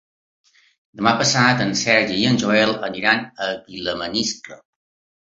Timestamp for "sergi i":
1.83-2.25